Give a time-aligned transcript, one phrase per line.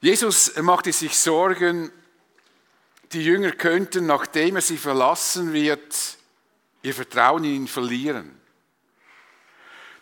[0.00, 1.90] Jesus machte sich Sorgen,
[3.12, 6.18] die Jünger könnten, nachdem er sie verlassen wird,
[6.82, 8.38] ihr Vertrauen in ihn verlieren.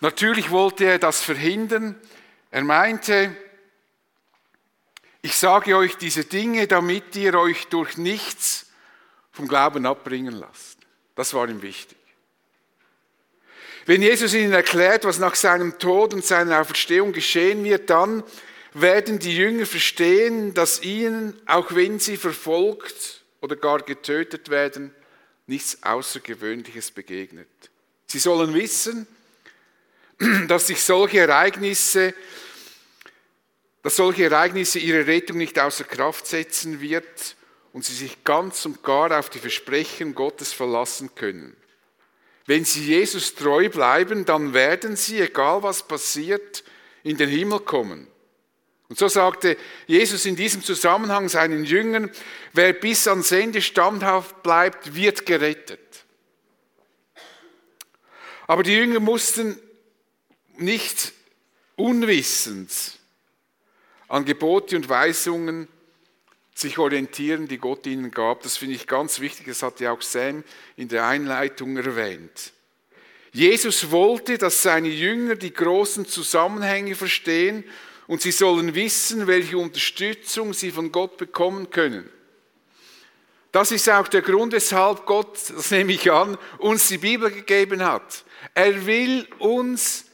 [0.01, 1.99] Natürlich wollte er das verhindern.
[2.51, 3.35] Er meinte,
[5.23, 8.67] ich sage euch diese Dinge, damit ihr euch durch nichts
[9.33, 10.79] vom Glauben abbringen lasst.
[11.15, 11.97] Das war ihm wichtig.
[13.87, 18.25] Wenn Jesus ihnen erklärt, was nach seinem Tod und seiner Auferstehung geschehen wird, dann
[18.81, 24.95] werden die Jünger verstehen, dass ihnen, auch wenn sie verfolgt oder gar getötet werden,
[25.47, 27.49] nichts Außergewöhnliches begegnet.
[28.07, 29.07] Sie sollen wissen,
[30.49, 32.15] dass sich solche Ereignisse,
[33.83, 37.37] dass solche Ereignisse ihre Rettung nicht außer Kraft setzen wird
[37.73, 41.57] und sie sich ganz und gar auf die Versprechen Gottes verlassen können.
[42.47, 46.63] Wenn sie Jesus treu bleiben, dann werden sie, egal was passiert,
[47.03, 48.07] in den Himmel kommen.
[48.89, 52.11] Und so sagte Jesus in diesem Zusammenhang seinen Jüngern,
[52.53, 55.81] wer bis ans Ende standhaft bleibt, wird gerettet.
[58.47, 59.61] Aber die Jünger mussten
[60.57, 61.13] nicht
[61.75, 62.71] unwissend
[64.09, 65.69] an Gebote und Weisungen
[66.55, 68.43] sich orientieren, die Gott ihnen gab.
[68.43, 70.45] Das finde ich ganz wichtig, das hat ja auch Sam
[70.77, 72.53] in der Einleitung erwähnt.
[73.33, 77.65] Jesus wollte, dass seine Jünger die großen Zusammenhänge verstehen
[78.07, 82.09] und sie sollen wissen, welche Unterstützung sie von Gott bekommen können.
[83.53, 87.83] Das ist auch der Grund, weshalb Gott, das nehme ich an, uns die Bibel gegeben
[87.83, 88.25] hat.
[88.55, 90.05] Er will uns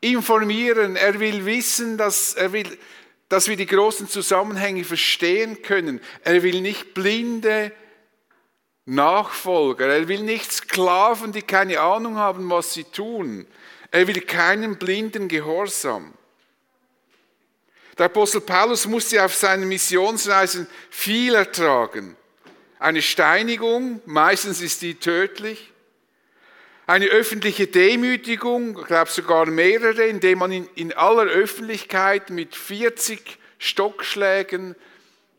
[0.00, 2.78] informieren, er will wissen, dass, er will,
[3.28, 6.00] dass wir die großen Zusammenhänge verstehen können.
[6.24, 7.72] Er will nicht blinde
[8.86, 13.46] Nachfolger, er will nicht Sklaven, die keine Ahnung haben, was sie tun.
[13.90, 16.14] Er will keinen blinden Gehorsam.
[17.98, 22.16] Der Apostel Paulus musste auf seinen Missionsreisen viel ertragen.
[22.78, 25.72] Eine Steinigung, meistens ist die tödlich.
[26.86, 33.38] Eine öffentliche Demütigung, ich glaube sogar mehrere, indem man ihn in aller Öffentlichkeit mit 40
[33.58, 34.76] Stockschlägen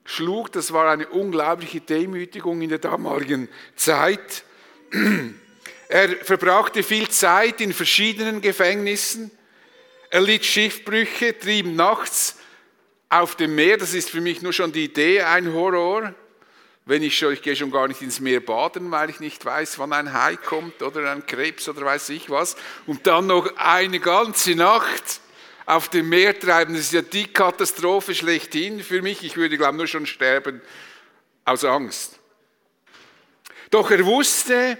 [0.03, 0.51] schlug.
[0.51, 4.44] Das war eine unglaubliche Demütigung in der damaligen Zeit.
[5.91, 9.31] Er verbrachte viel Zeit in verschiedenen Gefängnissen.
[10.12, 12.38] Er litt Schiffbrüche, trieb nachts
[13.09, 16.13] auf dem Meer, das ist für mich nur schon die Idee ein Horror.
[16.85, 19.77] Wenn ich schon, ich gehe schon gar nicht ins Meer baden, weil ich nicht weiß,
[19.79, 22.55] wann ein Hai kommt oder ein Krebs oder weiß ich was.
[22.87, 25.21] Und dann noch eine ganze Nacht
[25.65, 29.23] auf dem Meer treiben, das ist ja die Katastrophe schlechthin für mich.
[29.23, 30.61] Ich würde, glaube ich, nur schon sterben
[31.45, 32.17] aus Angst.
[33.69, 34.79] Doch er wusste,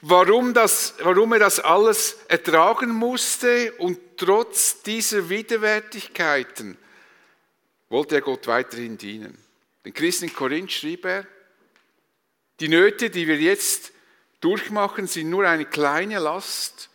[0.00, 6.78] warum, das, warum er das alles ertragen musste und trotz dieser Widerwärtigkeiten
[7.94, 9.38] wollte er Gott weiterhin dienen.
[9.84, 11.24] Den Christen in Korinth schrieb er,
[12.58, 13.92] die Nöte, die wir jetzt
[14.40, 16.90] durchmachen, sind nur eine kleine Last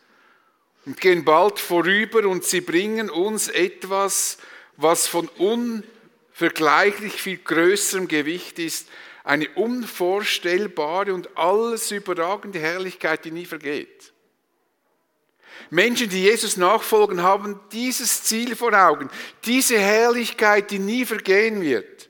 [0.86, 4.40] und gehen bald vorüber und sie bringen uns etwas,
[4.76, 8.90] was von unvergleichlich viel größerem Gewicht ist,
[9.24, 14.12] eine unvorstellbare und alles überragende Herrlichkeit, die nie vergeht.
[15.70, 19.10] Menschen, die Jesus nachfolgen, haben dieses Ziel vor Augen,
[19.46, 22.10] diese Herrlichkeit, die nie vergehen wird.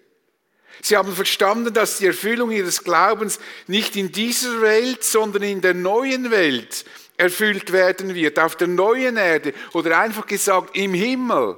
[0.82, 5.74] Sie haben verstanden, dass die Erfüllung ihres Glaubens nicht in dieser Welt, sondern in der
[5.74, 6.86] neuen Welt
[7.18, 11.58] erfüllt werden wird, auf der neuen Erde oder einfach gesagt im Himmel.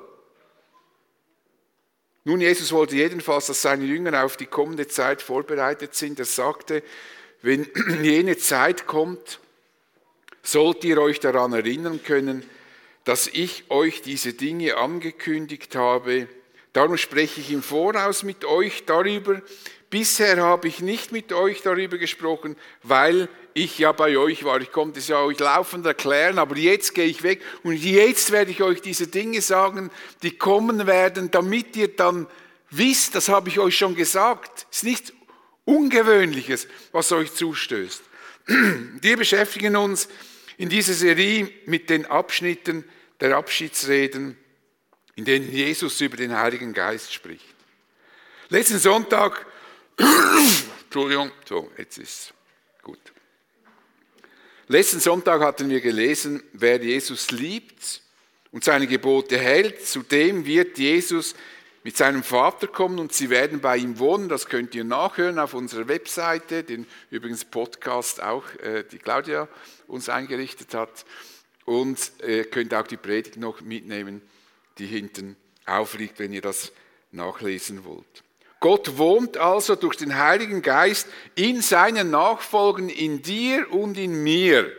[2.24, 6.20] Nun, Jesus wollte jedenfalls, dass seine Jünger auf die kommende Zeit vorbereitet sind.
[6.20, 6.84] Er sagte,
[7.42, 7.68] wenn
[8.04, 9.40] jene Zeit kommt,
[10.44, 12.44] sollt ihr euch daran erinnern können,
[13.04, 16.28] dass ich euch diese Dinge angekündigt habe.
[16.74, 19.42] Darum spreche ich im Voraus mit euch darüber.
[19.90, 24.62] Bisher habe ich nicht mit euch darüber gesprochen, weil ich ja bei euch war.
[24.62, 28.52] Ich konnte es ja euch laufend erklären, aber jetzt gehe ich weg und jetzt werde
[28.52, 29.92] ich euch diese Dinge sagen,
[30.24, 32.28] die kommen werden, damit ihr dann
[32.70, 34.68] wisst, das habe ich euch schon gesagt.
[34.72, 35.14] Es ist nichts
[35.66, 38.02] Ungewöhnliches, was euch zustößt.
[39.02, 40.08] Wir beschäftigen uns
[40.58, 42.84] in dieser Serie mit den Abschnitten
[43.20, 44.38] der Abschiedsreden,
[45.16, 47.46] in denen Jesus über den Heiligen Geist spricht.
[48.50, 49.46] Letzten Sonntag,
[50.84, 52.34] Entschuldigung, so, jetzt ist
[52.82, 53.00] gut.
[54.68, 58.02] Letzten Sonntag hatten wir gelesen, wer Jesus liebt
[58.52, 61.36] und seine Gebote hält, zu dem wird Jesus
[61.84, 64.30] mit seinem Vater kommen und sie werden bei ihm wohnen.
[64.30, 69.48] Das könnt ihr nachhören auf unserer Webseite, den übrigens Podcast auch äh, die Claudia
[69.88, 71.06] uns eingerichtet hat.
[71.66, 74.22] Und ihr äh, könnt auch die Predigt noch mitnehmen,
[74.78, 75.36] die hinten
[75.66, 76.72] aufliegt, wenn ihr das
[77.12, 78.24] nachlesen wollt.
[78.60, 84.72] Gott wohnt also durch den Heiligen Geist in seinen Nachfolgen, in dir und in mir.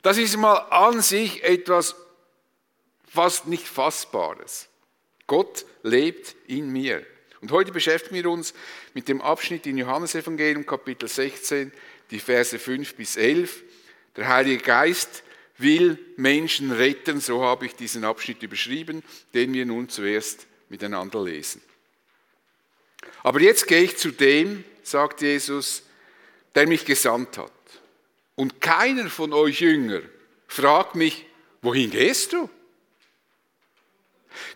[0.00, 1.96] Das ist mal an sich etwas
[3.06, 4.68] fast nicht Fassbares.
[5.26, 7.04] Gott lebt in mir.
[7.40, 8.54] Und heute beschäftigen wir uns
[8.94, 11.72] mit dem Abschnitt in Johannesevangelium Kapitel 16,
[12.10, 13.62] die Verse 5 bis 11.
[14.16, 15.22] Der Heilige Geist
[15.56, 19.02] will Menschen retten, so habe ich diesen Abschnitt überschrieben,
[19.34, 21.62] den wir nun zuerst miteinander lesen.
[23.22, 25.82] Aber jetzt gehe ich zu dem, sagt Jesus,
[26.54, 27.52] der mich gesandt hat.
[28.34, 30.00] Und keiner von euch Jünger
[30.46, 31.26] fragt mich,
[31.62, 32.48] wohin gehst du?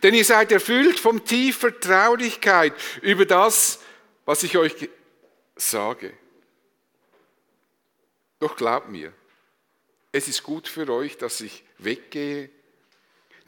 [0.02, 3.80] Denn ihr seid erfüllt von tiefer Traurigkeit über das,
[4.24, 4.88] was ich euch
[5.56, 6.12] sage.
[8.38, 9.12] Doch glaubt mir,
[10.10, 12.50] es ist gut für euch, dass ich weggehe.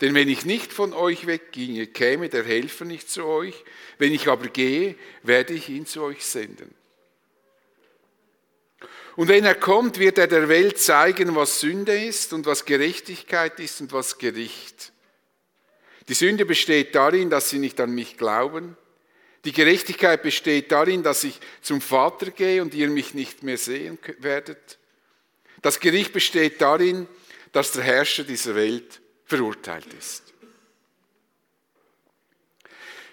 [0.00, 3.64] Denn wenn ich nicht von euch wegginge, käme der Helfer nicht zu euch.
[3.98, 6.74] Wenn ich aber gehe, werde ich ihn zu euch senden.
[9.16, 13.60] Und wenn er kommt, wird er der Welt zeigen, was Sünde ist und was Gerechtigkeit
[13.60, 14.92] ist und was Gericht.
[16.08, 18.76] Die Sünde besteht darin, dass sie nicht an mich glauben.
[19.44, 23.98] Die Gerechtigkeit besteht darin, dass ich zum Vater gehe und ihr mich nicht mehr sehen
[24.18, 24.78] werdet.
[25.62, 27.06] Das Gericht besteht darin,
[27.52, 30.22] dass der Herrscher dieser Welt verurteilt ist.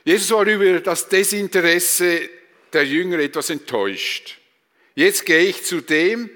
[0.03, 2.29] Jesus war über das Desinteresse
[2.73, 4.39] der Jünger etwas enttäuscht.
[4.95, 6.29] Jetzt gehe ich zu dem,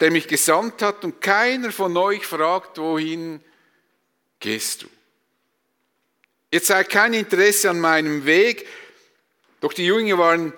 [0.00, 3.40] der mich gesandt hat und keiner von euch fragt, wohin
[4.40, 4.88] gehst du?
[6.50, 8.66] Ihr zeigt kein Interesse an meinem Weg,
[9.60, 10.52] doch die Jünger waren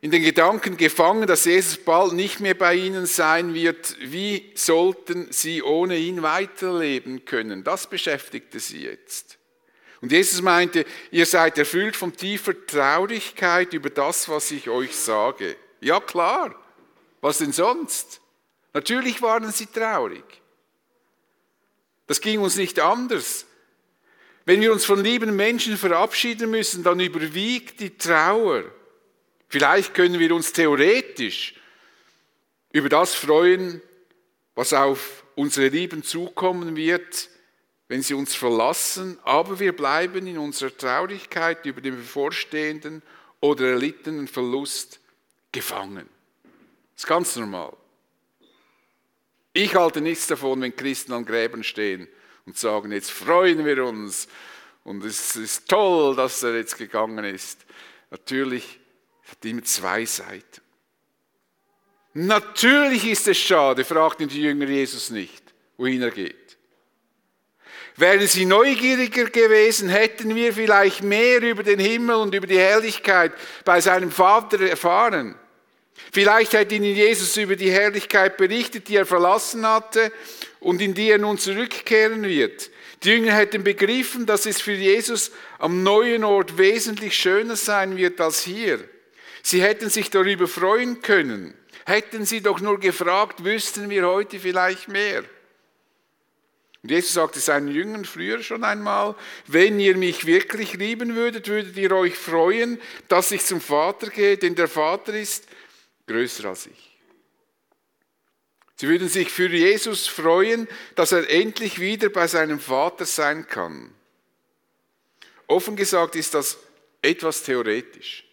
[0.00, 3.96] in den Gedanken gefangen, dass Jesus bald nicht mehr bei ihnen sein wird.
[4.00, 7.62] Wie sollten sie ohne ihn weiterleben können?
[7.62, 9.38] Das beschäftigte sie jetzt.
[10.00, 15.56] Und Jesus meinte, ihr seid erfüllt von tiefer Traurigkeit über das, was ich euch sage.
[15.80, 16.56] Ja klar,
[17.20, 18.20] was denn sonst?
[18.74, 20.24] Natürlich waren sie traurig.
[22.08, 23.46] Das ging uns nicht anders.
[24.44, 28.64] Wenn wir uns von lieben Menschen verabschieden müssen, dann überwiegt die Trauer.
[29.48, 31.54] Vielleicht können wir uns theoretisch
[32.72, 33.80] über das freuen,
[34.54, 37.28] was auf unsere Lieben zukommen wird,
[37.88, 43.02] wenn sie uns verlassen, aber wir bleiben in unserer Traurigkeit über den bevorstehenden
[43.40, 45.00] oder erlittenen Verlust
[45.52, 46.08] gefangen.
[46.94, 47.76] Das ist ganz normal.
[49.52, 52.08] Ich halte nichts davon, wenn Christen an Gräbern stehen
[52.46, 54.28] und sagen, jetzt freuen wir uns
[54.84, 57.60] und es ist toll, dass er jetzt gegangen ist.
[58.10, 58.80] Natürlich
[59.30, 60.60] hat immer zwei Seiten.
[62.14, 65.42] Natürlich ist es schade, fragten die Jünger Jesus nicht,
[65.76, 66.36] wohin er geht.
[67.96, 73.32] Wären sie neugieriger gewesen, hätten wir vielleicht mehr über den Himmel und über die Herrlichkeit
[73.64, 75.38] bei seinem Vater erfahren.
[76.10, 80.10] Vielleicht hätte ihnen Jesus über die Herrlichkeit berichtet, die er verlassen hatte
[80.62, 82.70] und in die er nun zurückkehren wird.
[83.02, 88.20] Die Jünger hätten begriffen, dass es für Jesus am neuen Ort wesentlich schöner sein wird
[88.20, 88.78] als hier.
[89.42, 91.54] Sie hätten sich darüber freuen können.
[91.84, 95.24] Hätten sie doch nur gefragt, wüssten wir heute vielleicht mehr.
[96.84, 99.16] Und Jesus sagte seinen Jüngern früher schon einmal,
[99.48, 104.36] wenn ihr mich wirklich lieben würdet, würdet ihr euch freuen, dass ich zum Vater gehe,
[104.36, 105.46] denn der Vater ist
[106.06, 106.91] größer als ich.
[108.82, 113.94] Sie würden sich für Jesus freuen, dass er endlich wieder bei seinem Vater sein kann.
[115.46, 116.58] Offen gesagt ist das
[117.00, 118.24] etwas theoretisch.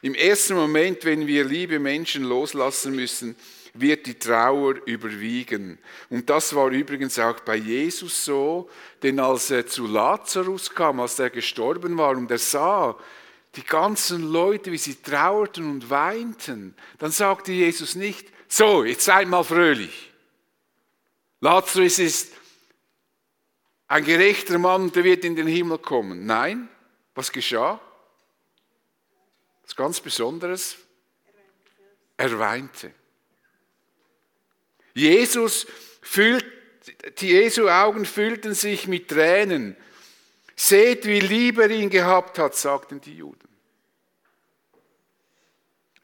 [0.00, 3.36] Im ersten Moment, wenn wir liebe Menschen loslassen müssen,
[3.74, 5.78] wird die Trauer überwiegen.
[6.08, 8.70] Und das war übrigens auch bei Jesus so,
[9.02, 12.98] denn als er zu Lazarus kam, als er gestorben war und er sah
[13.54, 19.28] die ganzen Leute, wie sie trauerten und weinten, dann sagte Jesus nicht, so, jetzt seid
[19.28, 20.10] mal fröhlich.
[21.40, 22.32] Lazarus ist
[23.86, 26.26] ein gerechter Mann, der wird in den Himmel kommen.
[26.26, 26.68] Nein,
[27.14, 27.80] was geschah?
[29.62, 30.76] Das ganz Besonderes.
[32.16, 32.92] Er weinte.
[34.94, 35.66] Jesus
[36.02, 36.44] füllt,
[37.18, 39.76] die Jesu Augen füllten sich mit Tränen.
[40.56, 43.49] Seht, wie lieb er ihn gehabt hat, sagten die Juden.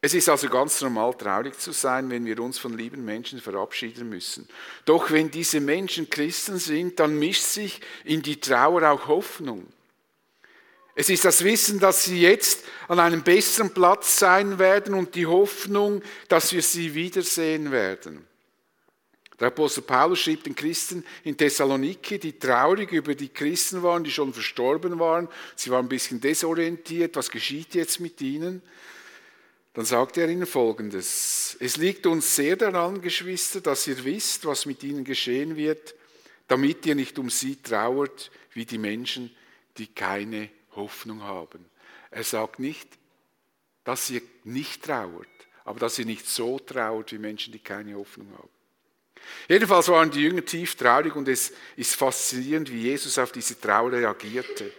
[0.01, 4.09] Es ist also ganz normal, traurig zu sein, wenn wir uns von lieben Menschen verabschieden
[4.09, 4.49] müssen.
[4.85, 9.67] Doch wenn diese Menschen Christen sind, dann mischt sich in die Trauer auch Hoffnung.
[10.95, 15.27] Es ist das Wissen, dass sie jetzt an einem besseren Platz sein werden und die
[15.27, 18.27] Hoffnung, dass wir sie wiedersehen werden.
[19.39, 24.11] Der Apostel Paulus schrieb den Christen in Thessaloniki, die traurig über die Christen waren, die
[24.11, 25.29] schon verstorben waren.
[25.55, 27.17] Sie waren ein bisschen desorientiert.
[27.17, 28.63] Was geschieht jetzt mit ihnen?
[29.77, 31.55] Dann sagte er ihnen Folgendes.
[31.61, 35.95] Es liegt uns sehr daran, Geschwister, dass ihr wisst, was mit ihnen geschehen wird,
[36.49, 39.37] damit ihr nicht um sie trauert wie die Menschen,
[39.77, 41.67] die keine Hoffnung haben.
[42.11, 42.89] Er sagt nicht,
[43.85, 45.29] dass ihr nicht trauert,
[45.67, 48.49] aber dass ihr nicht so trauert wie Menschen, die keine Hoffnung haben.
[49.47, 53.93] Jedenfalls waren die Jünger tief traurig und es ist faszinierend, wie Jesus auf diese Trauer
[53.93, 54.73] reagierte.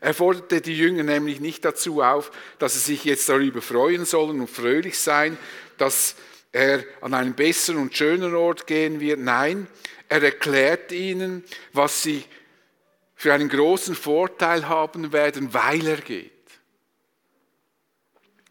[0.00, 4.40] Er forderte die Jünger nämlich nicht dazu auf, dass sie sich jetzt darüber freuen sollen
[4.40, 5.38] und fröhlich sein,
[5.78, 6.16] dass
[6.52, 9.20] er an einen besseren und schöneren Ort gehen wird.
[9.20, 9.66] Nein,
[10.08, 12.24] er erklärt ihnen, was sie
[13.14, 16.32] für einen großen Vorteil haben werden, weil er geht.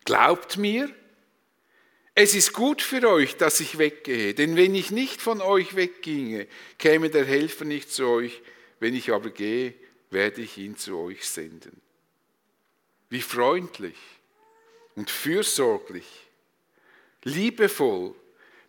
[0.04, 0.90] Glaubt mir,
[2.16, 6.48] es ist gut für euch, dass ich weggehe, denn wenn ich nicht von euch wegginge,
[6.78, 8.42] käme der Helfer nicht zu euch,
[8.80, 9.74] wenn ich aber gehe,
[10.16, 11.82] werde ich ihn zu euch senden.
[13.10, 13.98] Wie freundlich
[14.96, 16.08] und fürsorglich,
[17.24, 18.16] liebevoll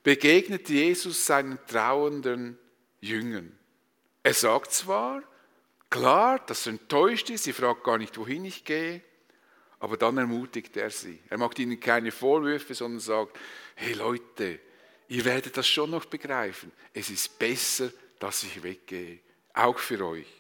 [0.03, 2.59] begegnet Jesus seinen trauernden
[3.01, 3.57] Jüngern.
[4.25, 5.23] Er sagt zwar,
[5.89, 9.01] klar, dass er enttäuscht ist, sie fragt gar nicht, wohin ich gehe,
[9.79, 11.21] aber dann ermutigt er sie.
[11.31, 13.39] Er macht ihnen keine Vorwürfe, sondern sagt,
[13.77, 14.59] hey Leute,
[15.07, 16.73] ihr werdet das schon noch begreifen.
[16.93, 19.21] Es ist besser, dass ich weggehe,
[19.55, 20.36] auch für euch.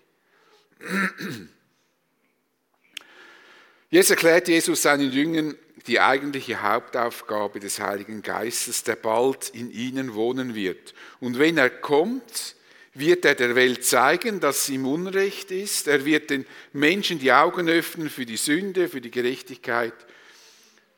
[3.90, 5.56] Jetzt erklärt Jesus seinen Jüngern
[5.87, 10.95] die eigentliche Hauptaufgabe des Heiligen Geistes, der bald in ihnen wohnen wird.
[11.21, 12.56] Und wenn er kommt,
[12.95, 15.87] wird er der Welt zeigen, dass sie im Unrecht ist.
[15.87, 19.95] Er wird den Menschen die Augen öffnen für die Sünde, für die Gerechtigkeit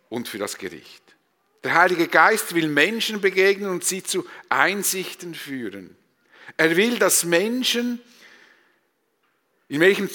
[0.08, 1.02] und für das Gericht.
[1.64, 5.96] Der Heilige Geist will Menschen begegnen und sie zu Einsichten führen.
[6.56, 8.00] Er will, dass Menschen
[9.68, 10.08] in welchem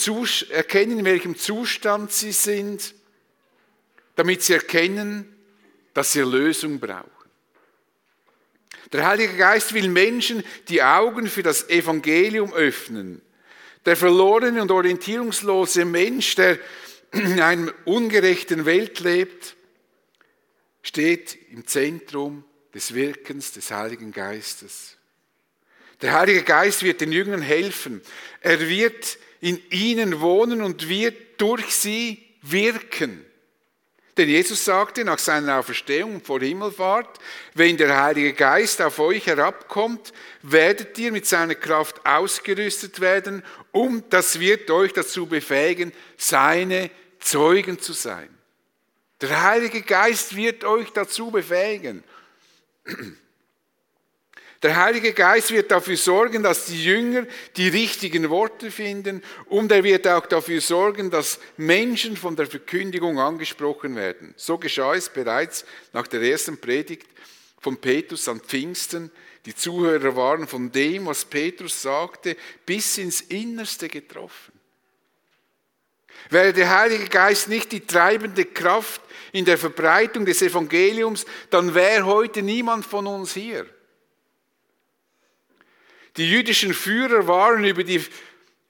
[0.50, 2.95] erkennen, in welchem Zustand sie sind,
[4.15, 5.33] damit sie erkennen,
[5.93, 7.10] dass sie Lösung brauchen.
[8.91, 13.22] Der Heilige Geist will Menschen die Augen für das Evangelium öffnen.
[13.86, 16.60] Der verlorene und orientierungslose Mensch, der
[17.12, 19.55] in einer ungerechten Welt lebt,
[20.81, 22.43] steht im Zentrum
[22.74, 24.98] des Wirkens des Heiligen Geistes.
[26.01, 28.01] Der Heilige Geist wird den Jüngern helfen.
[28.41, 33.25] Er wird in ihnen wohnen und wird durch sie wirken.
[34.15, 37.19] Denn Jesus sagte nach seiner Auferstehung vor Himmelfahrt,
[37.53, 44.13] wenn der Heilige Geist auf euch herabkommt, werdet ihr mit seiner Kraft ausgerüstet werden, und
[44.13, 48.29] das wird euch dazu befähigen, seine Zeugen zu sein.
[49.19, 52.03] Der Heilige Geist wird euch dazu befähigen.
[54.63, 57.27] Der Heilige Geist wird dafür sorgen, dass die Jünger
[57.58, 63.20] die richtigen Worte finden und er wird auch dafür sorgen, dass Menschen von der Verkündigung
[63.20, 64.34] angesprochen werden.
[64.38, 67.08] So geschah es bereits nach der ersten Predigt
[67.60, 69.12] von Petrus an Pfingsten.
[69.46, 74.53] Die Zuhörer waren von dem, was Petrus sagte, bis ins Innerste getroffen.
[76.29, 79.01] Wäre der Heilige Geist nicht die treibende Kraft
[79.34, 83.65] in der Verbreitung des Evangeliums, dann wäre heute niemand von uns hier.
[86.17, 88.03] Die jüdischen Führer waren über die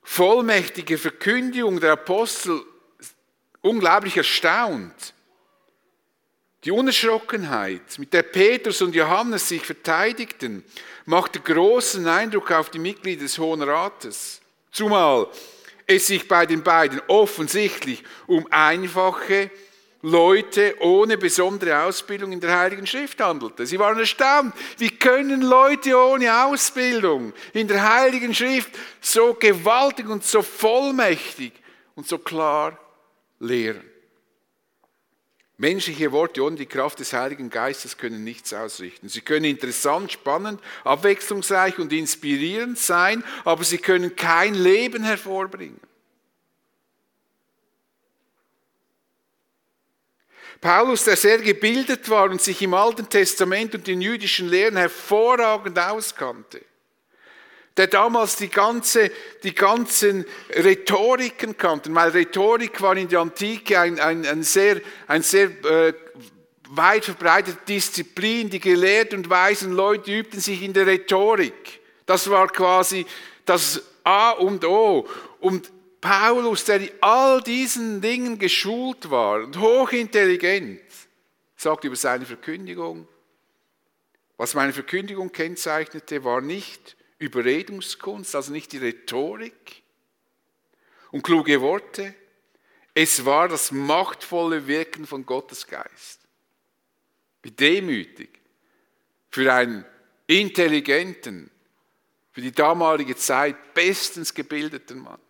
[0.02, 2.62] vollmächtige Verkündigung der Apostel
[3.62, 5.14] unglaublich erstaunt.
[6.64, 10.64] Die Unerschrockenheit, mit der Petrus und Johannes sich verteidigten,
[11.06, 14.42] machte großen Eindruck auf die Mitglieder des Hohen Rates.
[14.72, 15.28] Zumal
[15.86, 19.52] es sich bei den beiden offensichtlich um einfache
[20.04, 23.66] Leute ohne besondere Ausbildung in der Heiligen Schrift handelte.
[23.66, 24.54] Sie waren erstaunt.
[24.78, 31.54] Wie können Leute ohne Ausbildung in der Heiligen Schrift so gewaltig und so vollmächtig
[31.96, 32.78] und so klar
[33.40, 33.90] lehren?
[35.58, 39.08] Menschliche Worte ohne die Kraft des Heiligen Geistes können nichts ausrichten.
[39.08, 45.80] Sie können interessant, spannend, abwechslungsreich und inspirierend sein, aber sie können kein Leben hervorbringen.
[50.62, 55.78] Paulus, der sehr gebildet war und sich im Alten Testament und den jüdischen Lehren hervorragend
[55.78, 56.62] auskannte,
[57.76, 59.12] der damals die, ganze,
[59.44, 65.24] die ganzen Rhetoriken kannte, weil Rhetorik war in der Antike ein, ein, ein sehr, ein
[65.24, 65.94] sehr äh,
[66.70, 68.50] weit verbreitete Disziplin.
[68.50, 71.82] Die gelehrten und weisen Leute übten sich in der Rhetorik.
[72.06, 73.06] Das war quasi
[73.46, 75.08] das A und O.
[75.40, 75.72] Und
[76.04, 80.82] Paulus, der in all diesen Dingen geschult war und hochintelligent,
[81.56, 83.08] sagt über seine Verkündigung,
[84.36, 89.82] Was meine Verkündigung kennzeichnete, war nicht Überredungskunst, also nicht die Rhetorik
[91.12, 92.14] und kluge Worte.
[92.94, 96.20] Es war das machtvolle Wirken von Gottes Geist.
[97.44, 98.42] Wie demütig
[99.30, 99.86] für einen
[100.28, 101.50] intelligenten,
[102.34, 105.22] für die damalige Zeit bestens gebildeten Mann.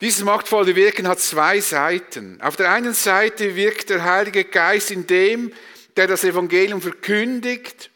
[0.00, 2.40] Dieses machtvolle Wirken hat zwei Seiten.
[2.40, 5.52] Auf der einen Seite wirkt der Heilige Geist in dem,
[5.96, 7.90] der das Evangelium verkündigt.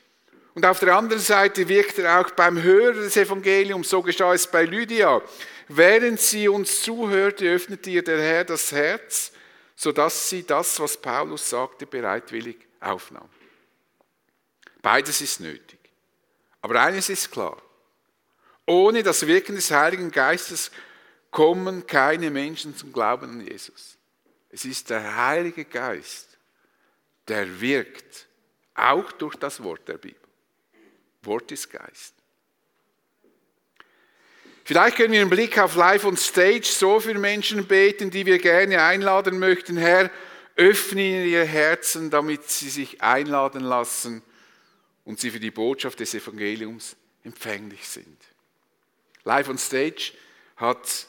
[0.55, 3.89] Und auf der anderen Seite wirkt er auch beim Hörer des Evangeliums.
[3.89, 5.23] So geschah es bei Lydia.
[5.69, 9.31] Während sie uns zuhörte, öffnete ihr der Herr das Herz,
[9.77, 13.29] sodass sie das, was Paulus sagte, bereitwillig aufnahm.
[14.83, 15.79] Beides ist nötig.
[16.61, 17.63] Aber eines ist klar.
[18.67, 20.73] Ohne das Wirken des Heiligen Geistes
[21.33, 23.97] kommen keine Menschen zum Glauben an Jesus.
[24.51, 26.39] Es ist der Heilige Geist,
[27.27, 28.29] der wirkt,
[28.75, 30.21] auch durch das Wort der Bibel.
[31.23, 32.15] Wort ist Geist.
[34.65, 38.39] Vielleicht können wir einen Blick auf Live on Stage so für Menschen beten, die wir
[38.39, 39.77] gerne einladen möchten.
[39.77, 40.11] Herr,
[40.55, 44.23] öffne ihr Herzen, damit sie sich einladen lassen
[45.05, 48.19] und sie für die Botschaft des Evangeliums empfänglich sind.
[49.25, 50.13] Live on Stage
[50.57, 51.09] hat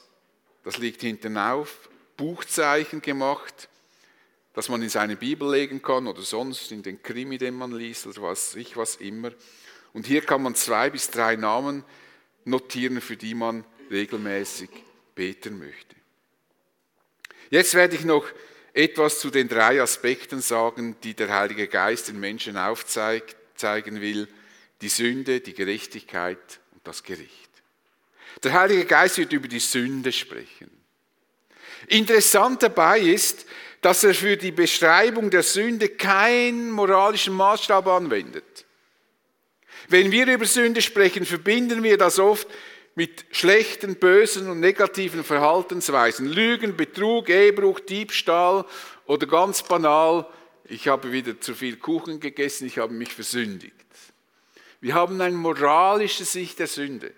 [0.64, 3.70] das liegt hinten auf, Buchzeichen gemacht,
[4.54, 8.06] das man in seine Bibel legen kann oder sonst in den Krimi, den man liest
[8.08, 9.32] oder was ich was immer.
[9.94, 11.84] Und hier kann man zwei bis drei Namen
[12.46, 14.70] notieren, für die man regelmäßig
[15.16, 15.96] beten möchte.
[17.50, 18.26] Jetzt werde ich noch
[18.74, 24.28] etwas zu den drei Aspekten sagen, die der Heilige Geist den Menschen aufzeigen will.
[24.82, 27.43] Die Sünde, die Gerechtigkeit und das Gericht.
[28.42, 30.72] Der Heilige Geist wird über die Sünde sprechen.
[31.88, 33.46] Interessant dabei ist,
[33.82, 38.66] dass er für die Beschreibung der Sünde keinen moralischen Maßstab anwendet.
[39.90, 42.48] Wenn wir über Sünde sprechen, verbinden wir das oft
[42.96, 46.28] mit schlechten, bösen und negativen Verhaltensweisen.
[46.28, 48.66] Lügen, Betrug, Ehebruch, Diebstahl
[49.06, 50.28] oder ganz banal,
[50.66, 53.74] ich habe wieder zu viel Kuchen gegessen, ich habe mich versündigt.
[54.80, 57.14] Wir haben eine moralische Sicht der Sünde.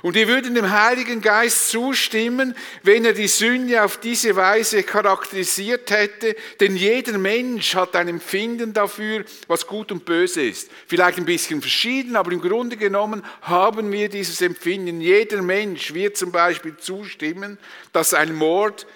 [0.00, 5.90] Und wir würden dem Heiligen Geist zustimmen, wenn er die Sünde auf diese Weise charakterisiert
[5.90, 10.70] hätte, denn jeder Mensch hat ein Empfinden dafür, was gut und böse ist.
[10.86, 15.00] Vielleicht ein bisschen verschieden, aber im Grunde genommen haben wir dieses Empfinden.
[15.00, 17.58] Jeder Mensch wird zum Beispiel zustimmen,
[17.92, 18.86] dass ein Mord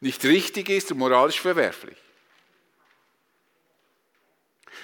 [0.00, 2.03] nicht richtig ist und moralisch verwerflich.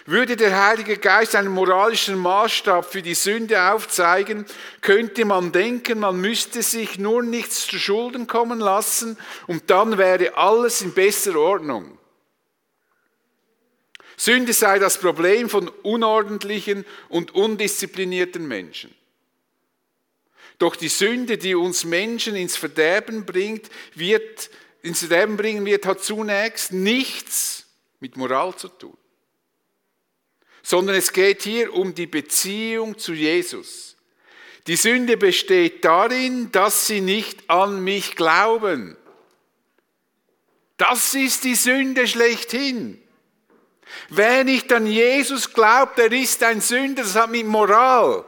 [0.07, 4.47] Würde der Heilige Geist einen moralischen Maßstab für die Sünde aufzeigen,
[4.81, 10.37] könnte man denken, man müsste sich nur nichts zu Schulden kommen lassen und dann wäre
[10.37, 11.99] alles in besser Ordnung.
[14.17, 18.95] Sünde sei das Problem von unordentlichen und undisziplinierten Menschen.
[20.59, 24.51] Doch die Sünde, die uns Menschen ins Verderben bringt, wird,
[24.83, 27.67] ins Verderben bringen wird, hat zunächst nichts
[27.99, 28.97] mit Moral zu tun
[30.63, 33.97] sondern es geht hier um die Beziehung zu Jesus.
[34.67, 38.97] Die Sünde besteht darin, dass sie nicht an mich glauben.
[40.77, 43.01] Das ist die Sünde schlechthin.
[44.09, 47.03] Wer nicht an Jesus glaubt, der ist ein Sünder.
[47.03, 48.25] Das hat mit Moral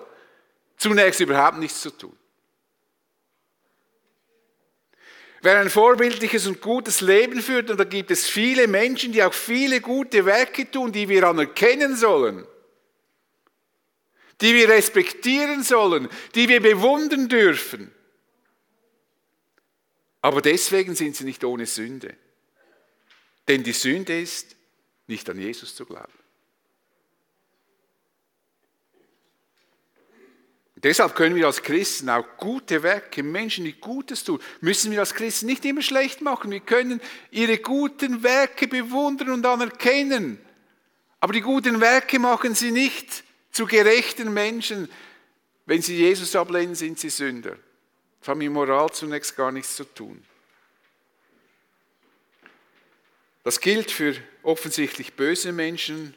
[0.76, 2.16] zunächst überhaupt nichts zu tun.
[5.42, 9.34] Wer ein vorbildliches und gutes Leben führt, und da gibt es viele Menschen, die auch
[9.34, 12.46] viele gute Werke tun, die wir anerkennen sollen,
[14.40, 17.92] die wir respektieren sollen, die wir bewundern dürfen.
[20.20, 22.16] Aber deswegen sind sie nicht ohne Sünde.
[23.48, 24.54] Denn die Sünde ist,
[25.08, 26.21] nicht an Jesus zu glauben.
[30.82, 35.14] Deshalb können wir als Christen auch gute Werke, Menschen, die Gutes tun, müssen wir als
[35.14, 36.50] Christen nicht immer schlecht machen.
[36.50, 40.38] Wir können ihre guten Werke bewundern und anerkennen.
[41.20, 44.88] Aber die guten Werke machen sie nicht zu gerechten Menschen.
[45.66, 47.56] Wenn sie Jesus ablehnen, sind sie Sünder.
[48.18, 50.24] Das hat mit Moral zunächst gar nichts zu tun.
[53.44, 56.16] Das gilt für offensichtlich böse Menschen,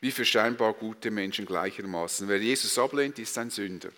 [0.00, 2.28] wie für scheinbar gute Menschen gleichermaßen.
[2.28, 3.90] Wer Jesus ablehnt, ist ein Sünder.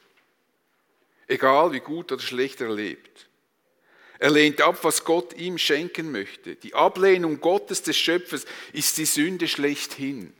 [1.26, 3.28] Egal wie gut oder schlecht er lebt.
[4.18, 6.54] Er lehnt ab, was Gott ihm schenken möchte.
[6.56, 10.32] Die Ablehnung Gottes des Schöpfers ist die Sünde schlechthin.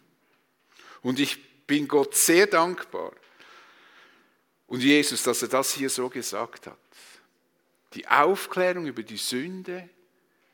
[1.02, 3.12] Und ich bin Gott sehr dankbar
[4.66, 6.78] und Jesus, dass er das hier so gesagt hat.
[7.94, 9.88] Die Aufklärung über die Sünde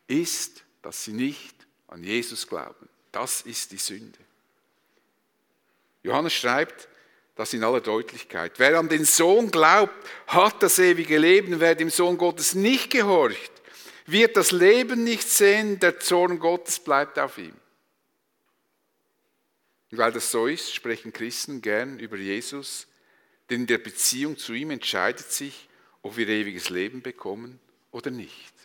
[0.07, 1.55] ist, dass sie nicht
[1.87, 2.89] an Jesus glauben.
[3.13, 4.19] Das ist die Sünde.
[6.03, 6.89] Johannes schreibt
[7.35, 8.55] das in aller Deutlichkeit.
[8.59, 9.95] Wer an den Sohn glaubt,
[10.27, 11.61] hat das ewige Leben.
[11.61, 13.53] Wer dem Sohn Gottes nicht gehorcht,
[14.07, 15.79] wird das Leben nicht sehen.
[15.79, 17.55] Der Zorn Gottes bleibt auf ihm.
[19.91, 22.89] Und weil das so ist, sprechen Christen gern über Jesus,
[23.49, 25.69] denn in der Beziehung zu ihm entscheidet sich,
[26.03, 27.59] ob wir ewiges Leben bekommen
[27.91, 28.58] oder nicht.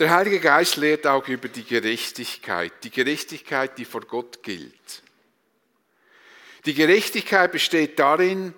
[0.00, 5.02] Der Heilige Geist lehrt auch über die Gerechtigkeit, die Gerechtigkeit, die vor Gott gilt.
[6.64, 8.54] Die Gerechtigkeit besteht darin,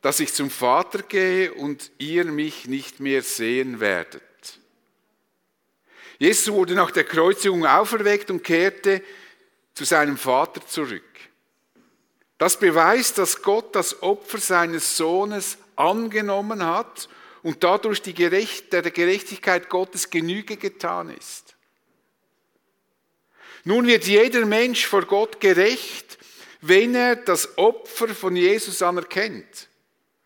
[0.00, 4.22] dass ich zum Vater gehe und ihr mich nicht mehr sehen werdet.
[6.18, 9.02] Jesus wurde nach der Kreuzigung auferweckt und kehrte
[9.74, 11.02] zu seinem Vater zurück.
[12.38, 17.10] Das beweist, dass Gott das Opfer seines Sohnes angenommen hat
[17.42, 21.56] und dadurch die Gerecht, der Gerechtigkeit Gottes Genüge getan ist.
[23.64, 26.18] Nun wird jeder Mensch vor Gott gerecht,
[26.60, 29.68] wenn er das Opfer von Jesus anerkennt.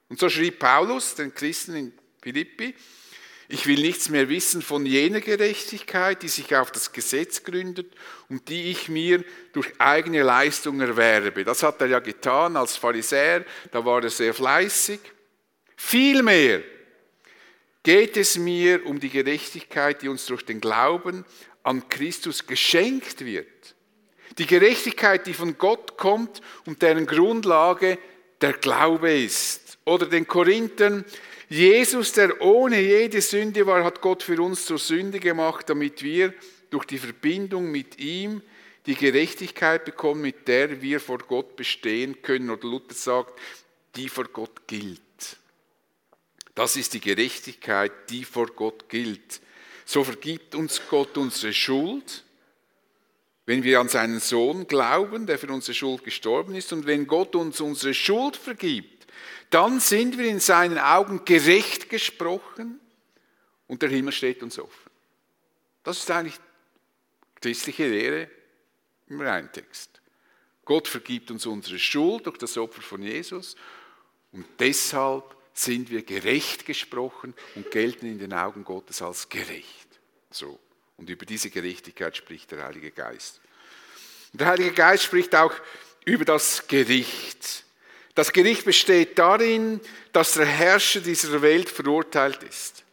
[0.09, 2.75] Und so schrieb Paulus den Christen in Philippi,
[3.49, 7.93] ich will nichts mehr wissen von jener Gerechtigkeit, die sich auf das Gesetz gründet
[8.31, 9.23] und die ich mir
[9.53, 11.45] durch eigene Leistung erwerbe.
[11.45, 14.99] Das hat er ja getan als Pharisäer, da war er sehr fleißig.
[15.77, 16.63] Vielmehr
[17.85, 21.25] geht es mir um die Gerechtigkeit, die uns durch den Glauben
[21.63, 23.47] an Christus geschenkt wird.
[24.39, 27.99] Die Gerechtigkeit, die von Gott kommt und deren Grundlage
[28.41, 29.79] der Glaube ist.
[29.85, 31.05] Oder den Korinthern,
[31.49, 36.35] Jesus, der ohne jede Sünde war, hat Gott für uns zur Sünde gemacht, damit wir
[36.71, 38.43] durch die Verbindung mit ihm
[38.87, 42.51] die Gerechtigkeit bekommen, mit der wir vor Gott bestehen können.
[42.51, 43.39] Oder Luther sagt,
[43.95, 45.04] die vor Gott gilt.
[46.55, 49.41] Das ist die Gerechtigkeit, die vor Gott gilt.
[49.85, 52.25] So vergibt uns Gott unsere Schuld,
[53.47, 56.73] wenn wir an seinen Sohn glauben, der für unsere Schuld gestorben ist.
[56.73, 59.07] Und wenn Gott uns unsere Schuld vergibt,
[59.51, 62.81] dann sind wir in seinen Augen gerecht gesprochen
[63.67, 64.91] und der Himmel steht uns offen.
[65.83, 66.39] Das ist eigentlich
[67.41, 68.31] christliche Lehre
[69.09, 70.01] im Reintext.
[70.65, 73.55] Gott vergibt uns unsere Schuld durch das Opfer von Jesus
[74.33, 79.89] und deshalb sind wir gerecht gesprochen und gelten in den Augen Gottes als gerecht.
[80.31, 80.59] So.
[80.97, 83.41] Und über diese Gerechtigkeit spricht der Heilige Geist.
[84.33, 85.55] Und der Heilige Geist spricht auch
[86.05, 87.65] über das Gericht.
[88.15, 89.81] Das Gericht besteht darin,
[90.13, 92.84] dass der Herrscher dieser Welt verurteilt ist.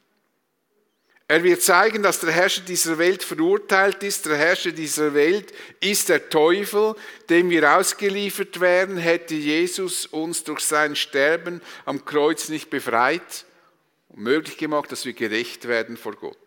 [1.31, 4.25] Er wird zeigen, dass der Herrscher dieser Welt verurteilt ist.
[4.25, 6.93] Der Herrscher dieser Welt ist der Teufel,
[7.29, 8.97] dem wir ausgeliefert werden.
[8.97, 13.45] Hätte Jesus uns durch sein Sterben am Kreuz nicht befreit
[14.09, 16.37] und möglich gemacht, dass wir gerecht werden vor Gott.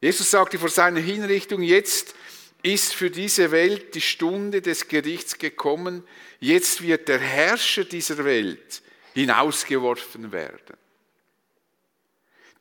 [0.00, 2.14] Jesus sagte vor seiner Hinrichtung, jetzt
[2.62, 6.04] ist für diese Welt die Stunde des Gerichts gekommen.
[6.38, 8.82] Jetzt wird der Herrscher dieser Welt
[9.14, 10.76] hinausgeworfen werden.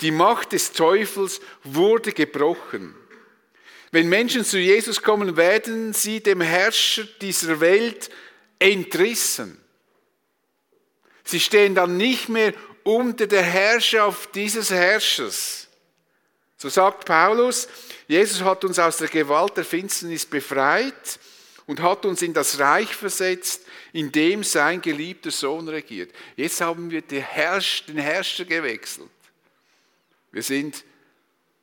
[0.03, 2.93] Die Macht des Teufels wurde gebrochen.
[3.91, 8.09] Wenn Menschen zu Jesus kommen, werden sie dem Herrscher dieser Welt
[8.59, 9.57] entrissen.
[11.23, 15.69] Sie stehen dann nicht mehr unter der Herrschaft dieses Herrschers.
[16.57, 17.69] So sagt Paulus,
[18.05, 21.17] Jesus hat uns aus der Gewalt der Finsternis befreit
[21.65, 23.61] und hat uns in das Reich versetzt,
[23.93, 26.11] in dem sein geliebter Sohn regiert.
[26.35, 29.09] Jetzt haben wir den Herrscher gewechselt.
[30.33, 30.83] Wir sind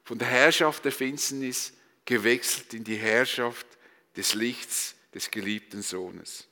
[0.04, 1.72] von der Herrschaft der Finsternis
[2.04, 3.66] gewechselt in die Herrschaft
[4.16, 6.46] des Lichts des geliebten Sohnes.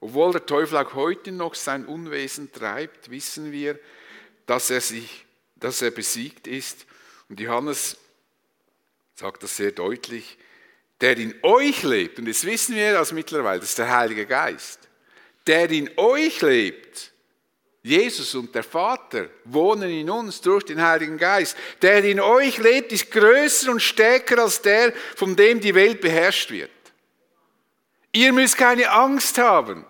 [0.00, 3.78] Obwohl der Teufel auch heute noch sein Unwesen treibt, wissen wir,
[4.46, 6.86] dass er, sich, dass er besiegt ist.
[7.28, 7.96] Und Johannes
[9.16, 10.38] sagt das sehr deutlich,
[11.00, 14.88] der in euch lebt, und das wissen wir das mittlerweile, das ist der Heilige Geist,
[15.48, 17.13] der in euch lebt,
[17.86, 21.54] Jesus und der Vater wohnen in uns durch den Heiligen Geist.
[21.82, 26.50] Der in euch lebt, ist größer und stärker als der, von dem die Welt beherrscht
[26.50, 26.70] wird.
[28.10, 29.84] Ihr müsst keine Angst haben.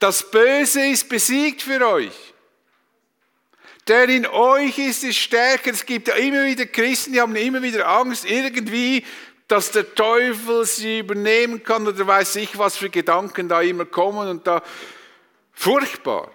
[0.00, 2.34] Das Böse ist besiegt für euch.
[3.86, 5.70] Der in euch ist, ist stärker.
[5.70, 9.02] Es gibt ja immer wieder Christen, die haben immer wieder Angst, irgendwie,
[9.46, 14.28] dass der Teufel sie übernehmen kann oder weiß ich, was für Gedanken da immer kommen
[14.28, 14.62] und da
[15.58, 16.30] Furchtbar.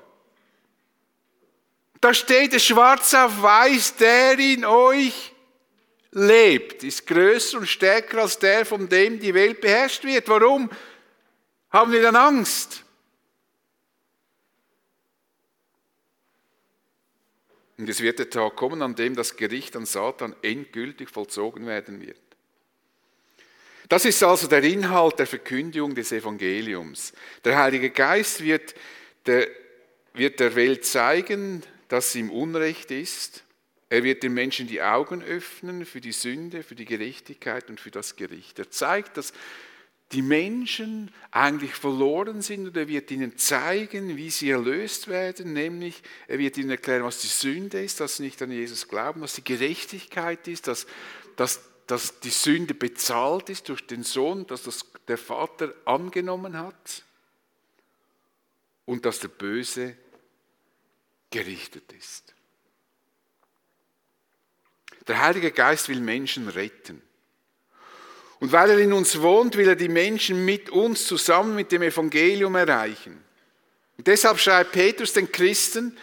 [2.02, 5.32] Da steht es schwarz auf weiß, der in euch
[6.12, 10.28] lebt, ist größer und stärker als der, von dem die Welt beherrscht wird.
[10.28, 10.70] Warum
[11.70, 12.84] haben wir dann Angst?
[17.78, 22.02] Und es wird der Tag kommen, an dem das Gericht an Satan endgültig vollzogen werden
[22.02, 22.20] wird.
[23.88, 27.14] Das ist also der Inhalt der Verkündigung des Evangeliums.
[27.46, 28.76] Der Heilige Geist wird
[29.26, 29.48] der,
[30.14, 33.44] wird der Welt zeigen, dass sie im Unrecht ist.
[33.90, 37.92] Er wird den Menschen die Augen öffnen für die Sünde, für die Gerechtigkeit und für
[37.92, 38.58] das Gericht.
[38.58, 39.34] Er zeigt, dass
[40.12, 46.04] die Menschen eigentlich verloren sind und er wird ihnen zeigen, wie sie erlöst werden, nämlich
[46.28, 49.34] er wird ihnen erklären, was die Sünde ist, dass sie nicht an Jesus glauben, was
[49.34, 50.86] die Gerechtigkeit ist, dass,
[51.36, 57.04] dass, dass die Sünde bezahlt ist durch den Sohn, dass das der Vater angenommen hat
[58.86, 59.96] und dass der Böse
[61.30, 62.34] gerichtet ist.
[65.08, 67.02] Der Heilige Geist will Menschen retten.
[68.40, 71.82] Und weil er in uns wohnt, will er die Menschen mit uns zusammen mit dem
[71.82, 73.24] Evangelium erreichen.
[73.98, 75.98] Und deshalb schreibt Petrus den Christen,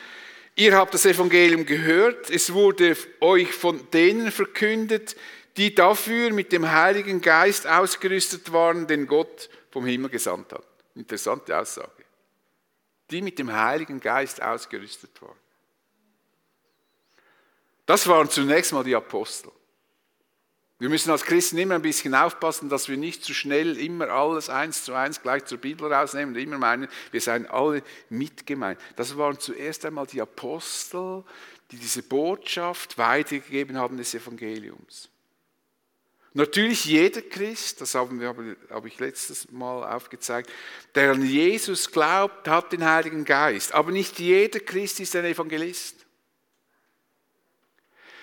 [0.54, 5.16] ihr habt das Evangelium gehört, es wurde euch von denen verkündet,
[5.56, 10.64] die dafür mit dem Heiligen Geist ausgerüstet waren, den Gott vom Himmel gesandt hat.
[10.94, 11.99] Interessante Aussage.
[13.10, 15.36] Die mit dem Heiligen Geist ausgerüstet waren.
[17.86, 19.50] Das waren zunächst mal die Apostel.
[20.80, 24.48] Wir müssen als Christen immer ein bisschen aufpassen, dass wir nicht zu schnell immer alles
[24.48, 28.80] eins zu eins gleich zur Bibel rausnehmen und immer meinen, wir seien alle mitgemeint.
[28.96, 31.22] Das waren zuerst einmal die Apostel,
[31.70, 35.09] die diese Botschaft weitergegeben haben des Evangeliums.
[36.32, 40.48] Natürlich jeder Christ, das habe ich letztes Mal aufgezeigt,
[40.94, 43.74] der an Jesus glaubt, hat den Heiligen Geist.
[43.74, 45.96] Aber nicht jeder Christ ist ein Evangelist.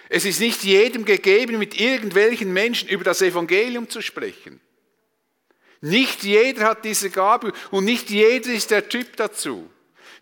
[0.10, 4.62] Es ist nicht jedem gegeben, mit irgendwelchen Menschen über das Evangelium zu sprechen.
[5.82, 9.70] Nicht jeder hat diese Gabe und nicht jeder ist der Typ dazu.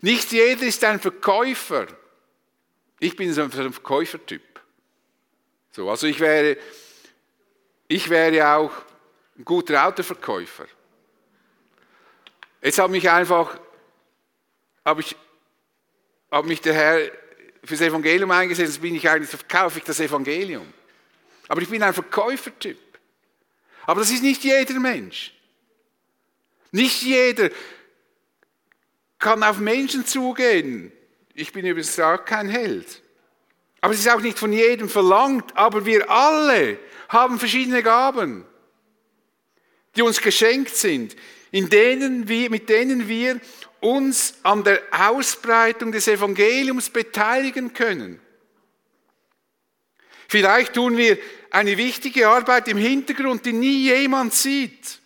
[0.00, 1.86] Nicht jeder ist ein Verkäufer.
[2.98, 4.42] Ich bin so ein Verkäufertyp.
[5.70, 6.56] So, also ich wäre,
[7.88, 8.72] ich wäre auch
[9.38, 10.66] ein guter Autoverkäufer.
[12.62, 13.58] Jetzt hat mich einfach,
[14.84, 15.16] habe ich,
[16.30, 17.10] habe mich der Herr
[17.66, 20.72] fürs Evangelium eingesetzt bin ich eigentlich, verkaufe ich das Evangelium.
[21.48, 22.78] Aber ich bin ein Verkäufertyp.
[23.84, 25.32] Aber das ist nicht jeder Mensch.
[26.72, 27.50] Nicht jeder
[29.18, 30.92] kann auf Menschen zugehen.
[31.34, 33.02] Ich bin übrigens auch kein Held.
[33.86, 35.56] Aber es ist auch nicht von jedem verlangt.
[35.56, 36.76] Aber wir alle
[37.08, 38.44] haben verschiedene Gaben,
[39.94, 41.14] die uns geschenkt sind,
[41.52, 43.40] in denen wir, mit denen wir
[43.78, 48.20] uns an der Ausbreitung des Evangeliums beteiligen können.
[50.26, 51.16] Vielleicht tun wir
[51.52, 54.98] eine wichtige Arbeit im Hintergrund, die nie jemand sieht.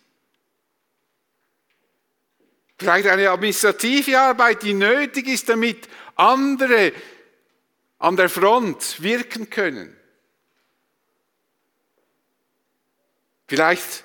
[2.79, 6.93] Vielleicht eine administrative Arbeit, die nötig ist, damit andere
[8.01, 9.95] an der Front wirken können.
[13.47, 14.03] Vielleicht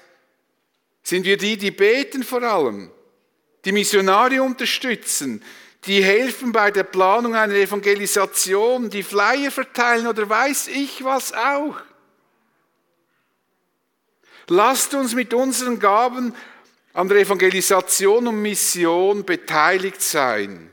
[1.03, 2.91] sind wir die, die beten vor allem
[3.65, 5.43] die Missionare unterstützen,
[5.87, 11.77] die helfen bei der Planung einer Evangelisation, die Flyer verteilen oder weiß ich was auch.
[14.49, 16.35] Lasst uns mit unseren Gaben
[16.93, 20.71] an der Evangelisation und Mission beteiligt sein.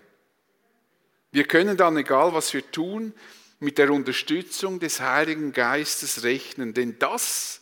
[1.34, 3.14] Wir können dann, egal was wir tun,
[3.60, 7.62] mit der Unterstützung des Heiligen Geistes rechnen, denn das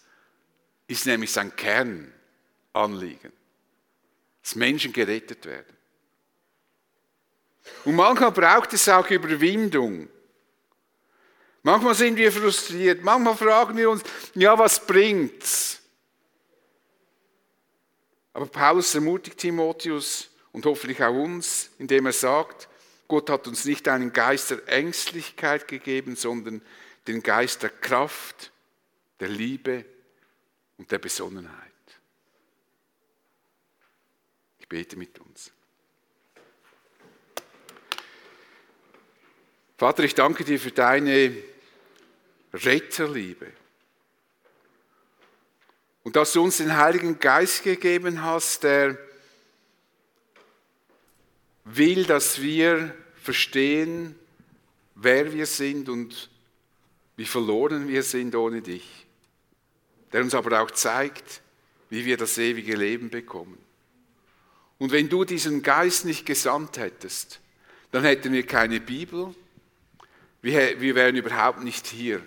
[0.87, 3.31] ist nämlich sein Kernanliegen
[4.41, 5.77] dass Menschen gerettet werden.
[7.85, 10.09] Und manchmal braucht es auch Überwindung.
[11.63, 14.01] Manchmal sind wir frustriert, manchmal fragen wir uns,
[14.33, 15.79] ja, was bringt's?
[18.33, 22.67] Aber Paulus ermutigt Timotheus und hoffentlich auch uns, indem er sagt,
[23.11, 26.61] Gott hat uns nicht einen Geist der Ängstlichkeit gegeben, sondern
[27.07, 28.53] den Geist der Kraft,
[29.19, 29.83] der Liebe
[30.77, 31.71] und der Besonnenheit
[34.71, 35.51] bete mit uns.
[39.75, 41.35] Vater, ich danke dir für deine
[42.53, 43.51] Retterliebe.
[46.03, 48.97] Und dass du uns den Heiligen Geist gegeben hast, der
[51.75, 54.15] will, dass wir verstehen,
[54.95, 56.29] wer wir sind und
[57.17, 59.05] wie verloren wir sind ohne dich.
[60.11, 61.41] Der uns aber auch zeigt,
[61.89, 63.57] wie wir das ewige Leben bekommen.
[64.77, 67.39] Und wenn du diesen Geist nicht gesandt hättest,
[67.91, 69.35] dann hätten wir keine Bibel,
[70.41, 72.25] wir, wären überhaupt nicht hier.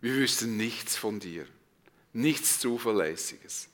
[0.00, 1.46] Wir wüssten nichts von dir,
[2.12, 3.68] nichts Zuverlässiges.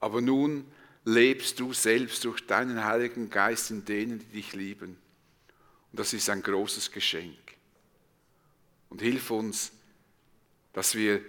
[0.00, 0.64] Aber nun
[1.04, 4.96] lebst du selbst durch deinen Heiligen Geist in denen, die dich lieben.
[5.90, 7.38] Und das ist ein großes Geschenk.
[8.88, 9.72] Und hilf uns,
[10.72, 11.22] dass wir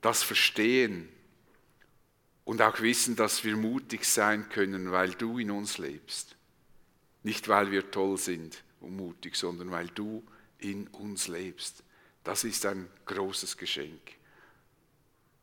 [0.00, 1.08] das verstehen
[2.44, 6.36] und auch wissen, dass wir mutig sein können, weil du in uns lebst.
[7.22, 10.24] Nicht weil wir toll sind und mutig, sondern weil du
[10.58, 11.82] in uns lebst.
[12.22, 14.00] Das ist ein großes Geschenk.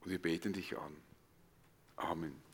[0.01, 0.95] Und wir beten dich an.
[1.97, 2.52] Amen.